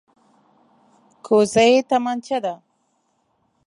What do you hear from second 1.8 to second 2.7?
تمانچه ده.